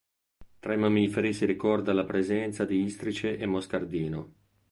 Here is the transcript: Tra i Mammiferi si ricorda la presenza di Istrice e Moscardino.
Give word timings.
Tra 0.59 0.73
i 0.73 0.77
Mammiferi 0.77 1.31
si 1.31 1.45
ricorda 1.45 1.93
la 1.93 2.05
presenza 2.05 2.65
di 2.65 2.81
Istrice 2.81 3.37
e 3.37 3.45
Moscardino. 3.45 4.33